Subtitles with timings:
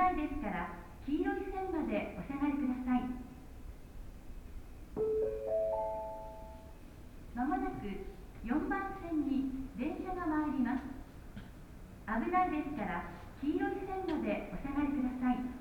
[0.00, 0.72] ないですから
[1.04, 3.04] 黄色い線までお下がりください
[7.34, 7.84] まもなく
[8.42, 10.88] 4番線に電車が参ります
[12.08, 13.04] 危ないですから
[13.42, 15.60] 黄色い線までお下がりください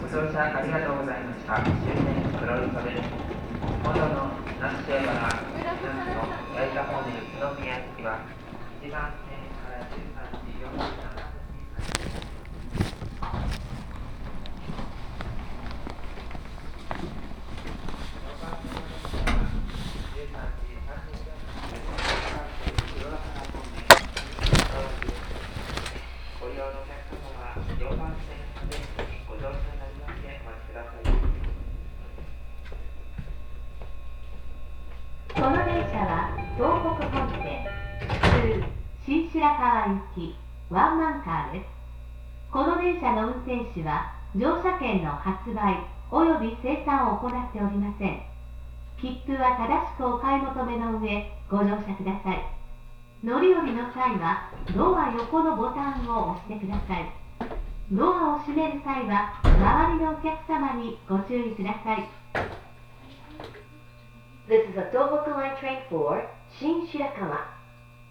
[0.00, 1.62] ご乗車ありがとうございました。
[1.62, 1.86] 終点
[2.40, 3.08] 黒磯です。
[3.84, 8.18] 本土の那須塩原、那須の八重田方面宇都宮駅は、
[8.82, 9.94] 1番線から13
[10.42, 11.70] 時47分に
[26.40, 28.74] ご利用のお客様は4番線まで
[29.28, 31.10] ご乗車になりましてお待ちください。
[35.32, 37.64] この電車は東北本線
[38.20, 38.62] 通
[39.06, 40.36] 新白河行き
[40.68, 41.64] ワンマンカーです。
[42.52, 48.20] この電車の運転士は乗車券の発売及び生産を行っておりません。
[49.00, 52.44] 切符は正しくお買い求めの上ご乗車ください。
[53.24, 57.08] 乗り降りの際はドア横のボタンを押してください。
[57.90, 62.06] ドアを閉める際は周りのお客様にご注意ください。
[64.46, 66.28] This is a 東北 Line train for
[66.59, 67.41] Shin Shirakawa.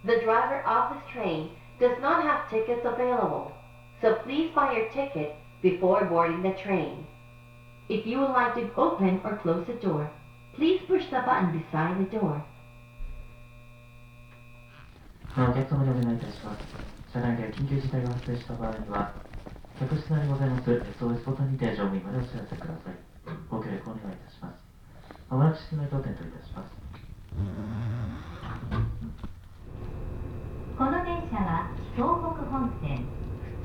[0.05, 1.51] The driver of this train
[1.81, 3.53] does not have tickets available,
[4.03, 7.07] so please buy your ticket before boarding the train.
[7.89, 10.11] If you would like to open or close the door,
[10.57, 12.43] please push the button beside the door.
[15.37, 16.63] お客様にお願いいたします。
[17.13, 19.13] 車内で緊急事態が発生した場合には、
[19.81, 22.95] 客室内にございます SOS ボタンにて乗務員までお知らせください。
[23.51, 24.63] ご協力お願いいたします。
[25.29, 26.88] まもなく室内当店といたします。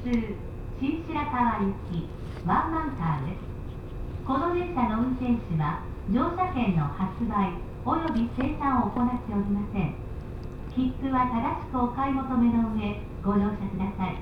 [0.04, 2.04] 通新白河行き
[2.44, 3.40] ワンマンカーです
[4.28, 5.80] この電車の運転士は
[6.12, 7.56] 乗車券の発売
[7.88, 9.96] 及び生産を行っておりません
[10.76, 14.20] 切符は正しくお買い求めの上ご乗車ください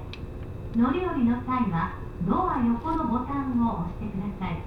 [0.79, 1.99] 乗り降りの際は
[2.31, 4.63] ドア横のボタンを押してください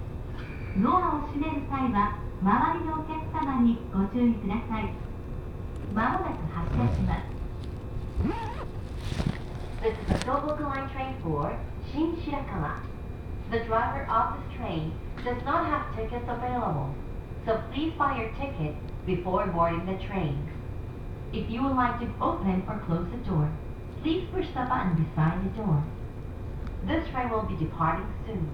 [0.83, 4.91] ドアを閉める際は周りのお客様にご注意ください
[5.95, 8.74] まもなく発車します
[9.85, 11.55] This is a Tohoku Line train for
[11.91, 12.81] Shin Shirakawa.
[13.51, 14.91] The driver of this train
[15.23, 16.95] does not have tickets available,
[17.45, 18.73] so please buy your ticket
[19.05, 20.49] before boarding the train.
[21.31, 23.47] If you would like to open or close the door,
[24.01, 25.83] please push the button beside the door.
[26.87, 28.49] This train will be departing soon.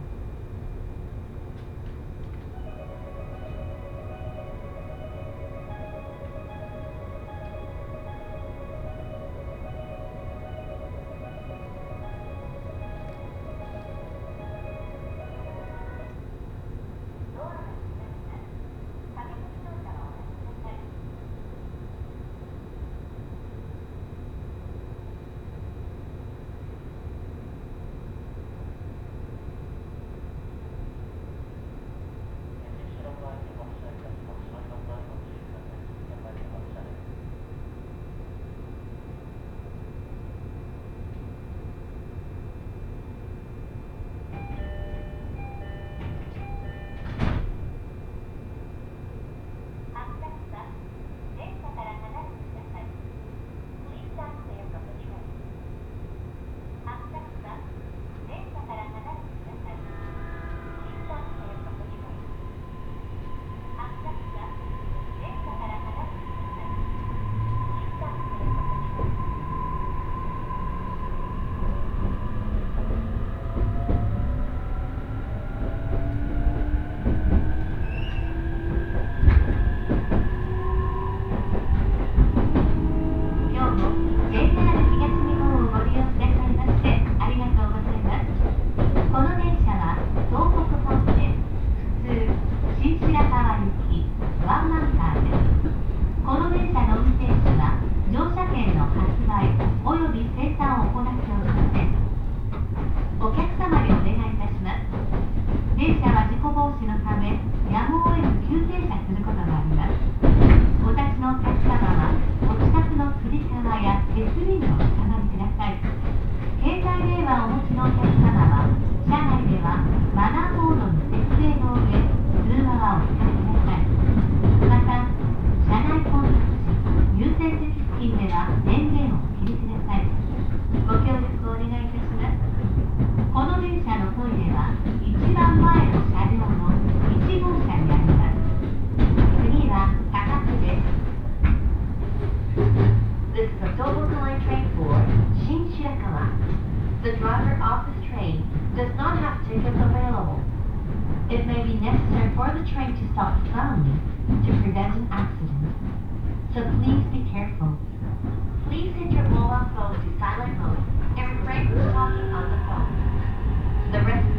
[159.75, 160.77] phone to silent mode
[161.17, 163.91] and refrain from talking on the phone.
[163.91, 164.30] The rest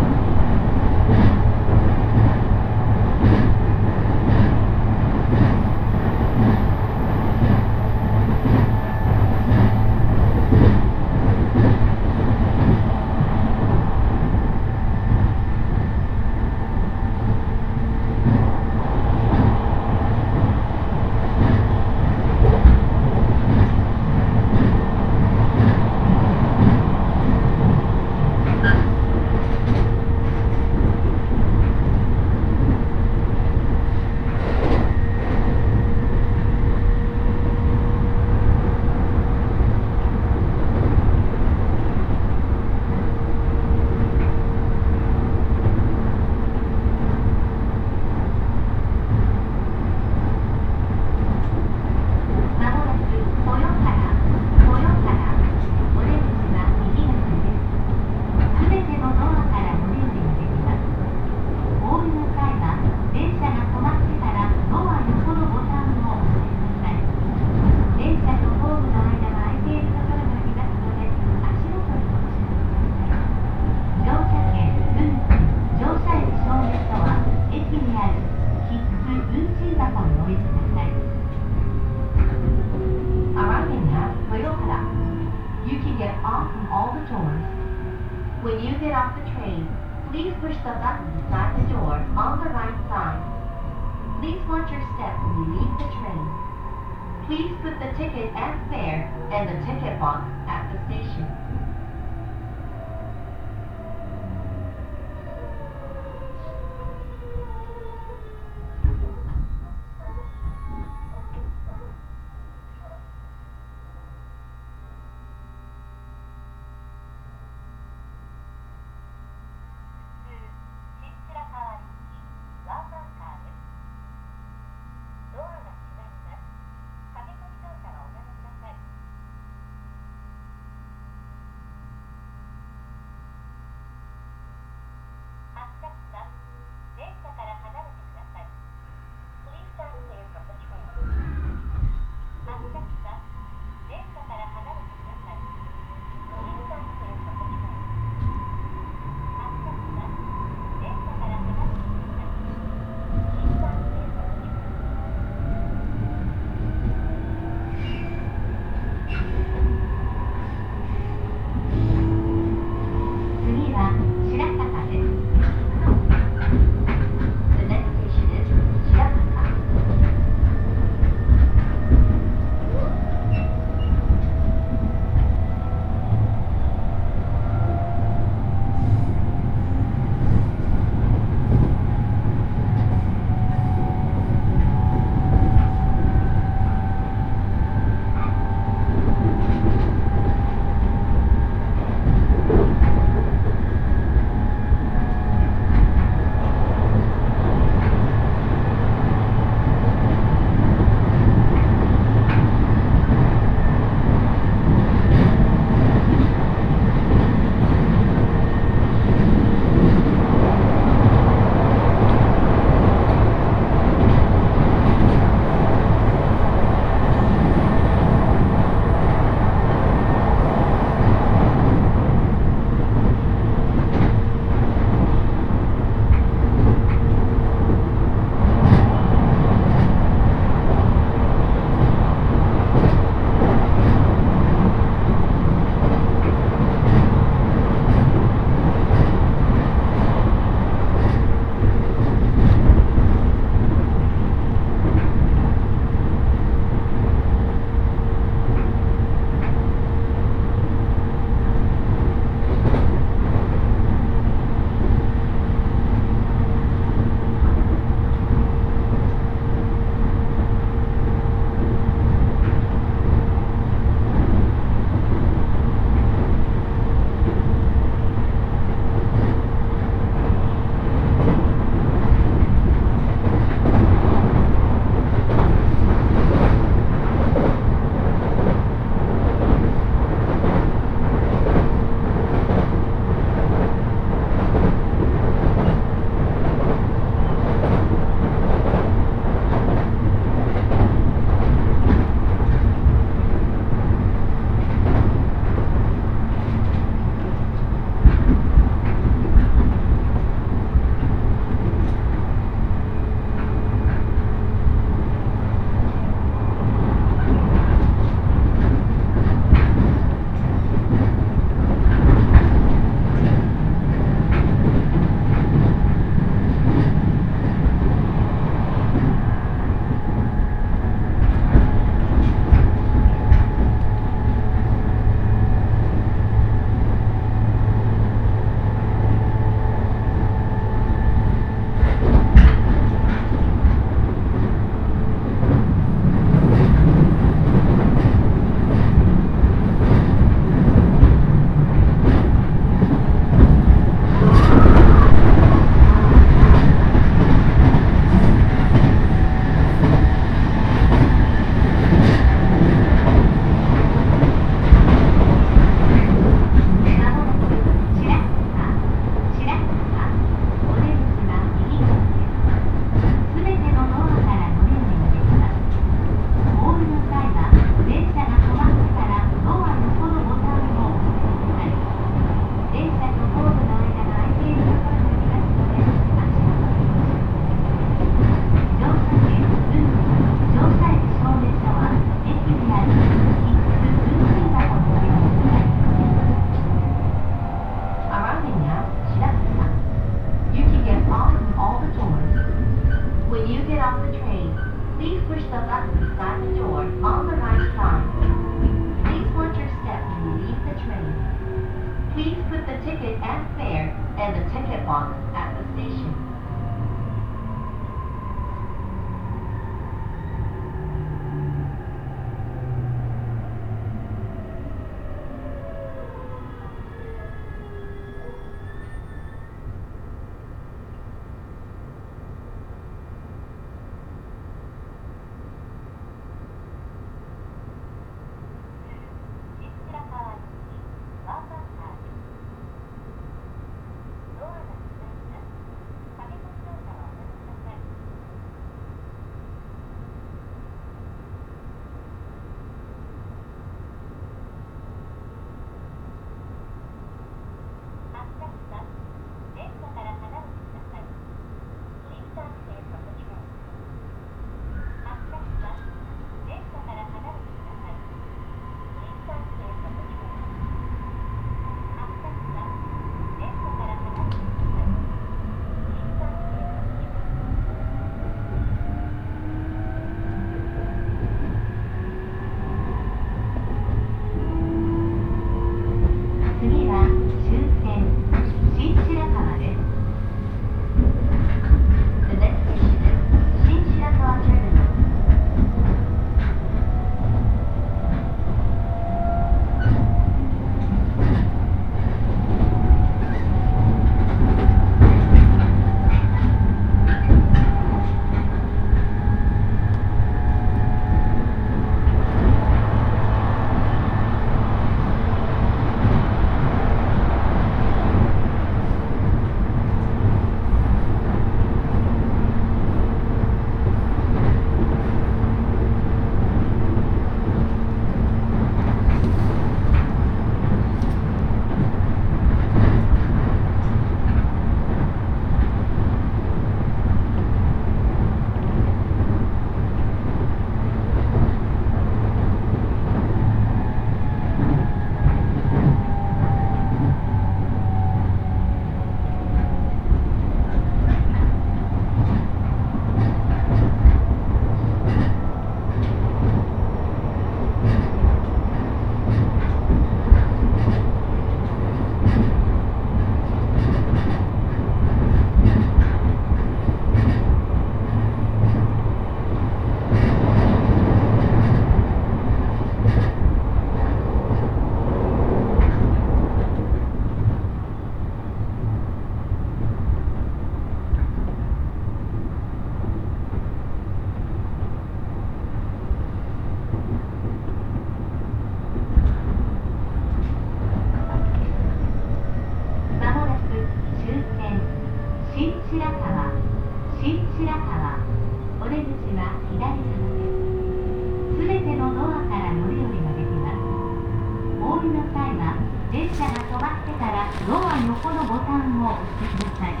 [595.04, 595.76] りの際は
[596.10, 600.00] 電車が止まってからドア横のボタンを押してください。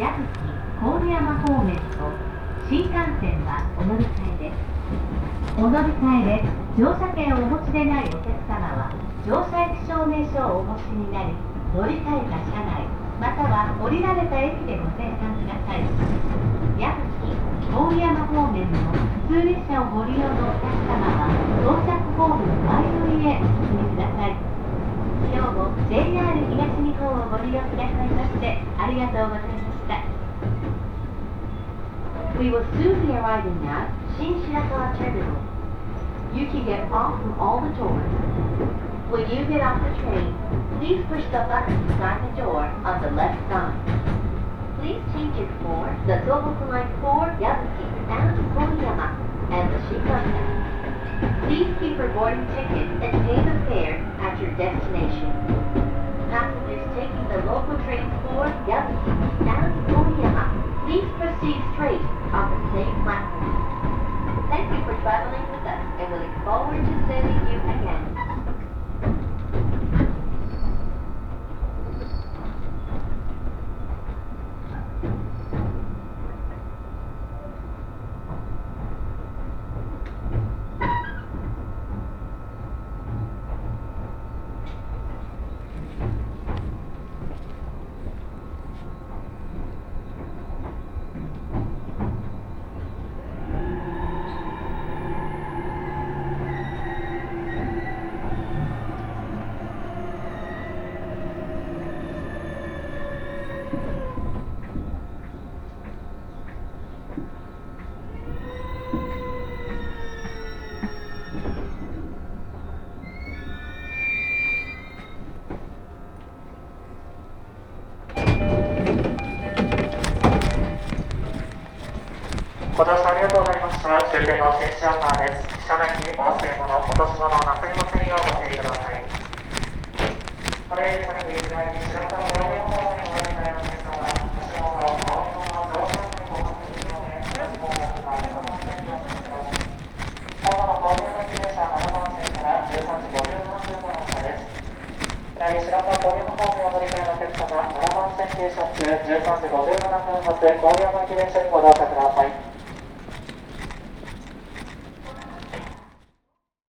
[0.00, 0.48] 矢吹
[0.80, 2.08] 郡山方面と
[2.68, 4.52] 新幹線はお乗り換えで。
[4.52, 4.56] す
[5.58, 8.94] お乗り換えで乗車券をお持ちでないお客様は
[9.26, 11.34] 乗車駅証明書をお持ちになり
[11.74, 12.86] 乗り換えた車内
[13.20, 15.82] または降りられた駅でご生産ください。
[16.78, 17.17] 矢吹
[17.68, 18.78] 郡山方面の
[19.28, 21.28] 普通列車をご利用のお客様は
[21.60, 24.32] 到着ホールの前乗りへお進みください
[25.28, 30.00] 今日も JR 東日本をご利用くださいましてありがとうございました
[32.38, 35.42] We will soon be arriving at Shin Shirakawa Terminal.
[36.32, 38.06] You can get off from all the doors.
[39.10, 40.32] When you get off the train,
[40.78, 44.17] please push the button beside the door on the left side.
[44.78, 49.10] Please change it for the Tohoku Line 4 Yabuki and Koyama
[49.50, 50.46] and the Shinkansen.
[51.50, 55.34] Please keep your boarding ticket and pay the fare at your destination.
[56.30, 59.14] Passengers taking the local trains for Yabuki
[59.50, 60.46] and Koyama,
[60.86, 63.50] please proceed straight on the same platform.
[64.46, 68.17] Thank you for traveling with us, and we look forward to seeing you again.「